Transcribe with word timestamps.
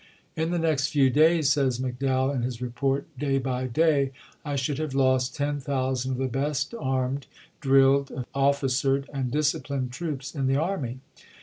"In 0.35 0.49
the 0.49 0.57
next 0.57 0.87
few 0.87 1.11
days," 1.11 1.51
says 1.51 1.77
McDowell 1.79 1.91
McDowell 2.33 2.37
iu 2.39 2.43
his 2.43 2.59
report," 2.59 3.05
day 3.19 3.37
by 3.37 3.67
day 3.67 4.11
I 4.43 4.55
should 4.55 4.79
have 4.79 4.95
A?|.^?^i8'6i. 4.95 5.13
l^st 5.15 5.35
ten 5.35 5.59
thousand 5.59 6.13
of 6.13 6.17
the 6.17 6.27
best 6.27 6.73
armed, 6.79 7.27
drilled, 7.59 8.07
ofii 8.07 8.25
Yi.fp.^5.^" 8.33 8.63
cered, 8.95 9.05
and 9.13 9.29
disciplined 9.29 9.91
troops 9.91 10.33
in 10.33 10.47
the 10.47 10.57
army." 10.57 11.01